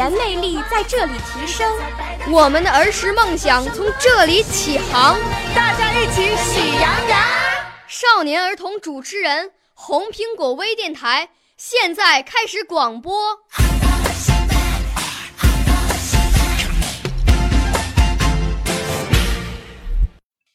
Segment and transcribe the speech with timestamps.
[0.00, 1.70] 言魅力在这里提升，
[2.32, 5.20] 我们的儿时梦想从这里起航。
[5.54, 7.20] 大家一起喜羊羊。
[7.86, 13.40] 少年儿童主持人，红苹果微电台现在开始广播。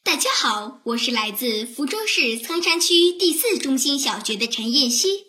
[0.03, 5.27] 大家好，我是来自福州市仓山区第四中心小学的陈燕希。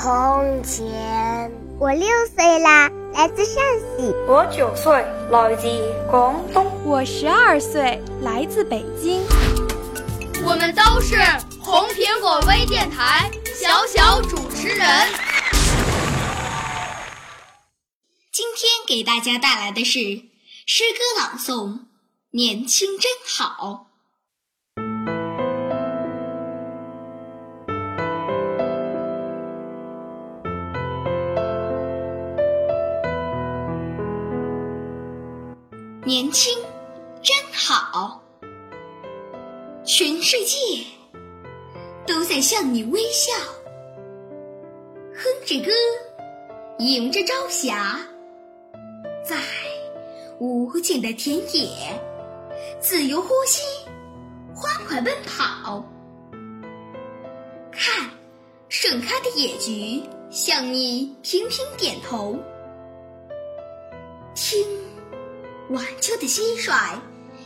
[0.00, 1.50] 从前。
[1.80, 4.14] 我六岁啦，来自陕西。
[4.28, 4.92] 我九岁，
[5.28, 5.66] 来自
[6.08, 6.64] 广东。
[6.84, 9.20] 我十二岁，来自北京。
[10.44, 11.16] 我们都是
[11.60, 13.28] 红苹果微电台
[13.60, 14.86] 小小主持人。
[18.30, 19.98] 今天给大家带来的是
[20.64, 21.72] 诗歌朗诵
[22.30, 23.86] 《年轻真好》。
[36.08, 36.58] 年轻
[37.22, 38.22] 真好，
[39.84, 40.56] 全世界
[42.06, 43.30] 都在向你微笑，
[45.14, 45.70] 哼着歌，
[46.78, 48.00] 迎着朝霞，
[49.22, 49.36] 在
[50.40, 51.68] 无尽的田野
[52.80, 53.62] 自由呼吸，
[54.54, 55.84] 欢快奔跑。
[57.70, 58.08] 看，
[58.70, 62.34] 盛开的野菊向你频频点头，
[65.70, 66.98] 晚秋的蟋蟀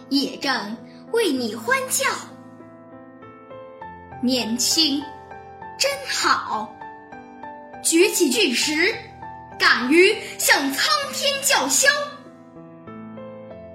[0.09, 0.77] 也正
[1.13, 2.05] 为你欢叫，
[4.23, 5.03] 年轻
[5.77, 6.73] 真好，
[7.83, 8.95] 举起巨石，
[9.59, 11.89] 敢于向苍天叫嚣。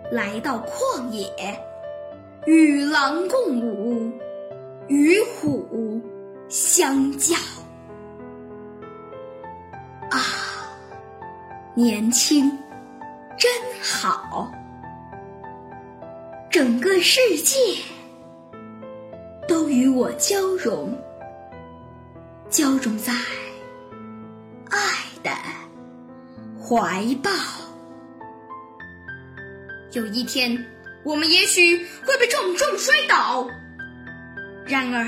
[0.09, 1.27] 来到旷野，
[2.45, 4.09] 与狼共舞，
[4.87, 6.01] 与虎
[6.47, 7.35] 相较。
[10.09, 10.21] 啊，
[11.75, 12.49] 年轻！
[13.37, 13.51] 真
[13.83, 14.51] 好，
[16.49, 17.55] 整个世界
[19.47, 20.91] 都与我交融，
[22.49, 23.13] 交融在
[24.71, 24.79] 爱
[25.21, 25.29] 的
[26.59, 27.29] 怀抱。
[29.93, 30.57] 有一天，
[31.05, 31.77] 我们也许
[32.07, 33.47] 会被重重摔倒，
[34.65, 35.03] 然而，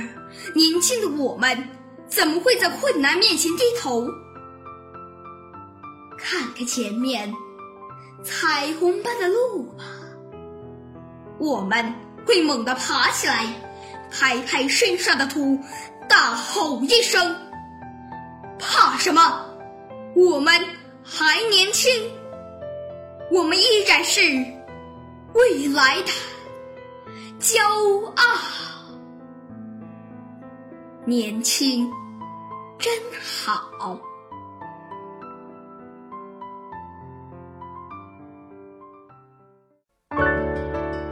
[0.53, 1.67] 年轻的我们
[2.07, 4.06] 怎么会在困难面前低头？
[6.16, 7.34] 看看前面。
[8.24, 9.84] 彩虹般的路吧，
[11.40, 11.94] 我们
[12.25, 13.46] 会猛地爬起来，
[14.12, 15.57] 拍拍身上的土，
[16.07, 17.35] 大吼一声
[18.59, 19.46] ：“怕什么？
[20.16, 20.53] 我们
[21.03, 21.90] 还年轻，
[23.31, 24.22] 我们依然是
[25.34, 26.12] 未来的
[27.40, 27.62] 骄
[28.06, 28.24] 傲。
[31.06, 31.90] 年轻
[32.78, 32.91] 真
[33.47, 33.97] 好。”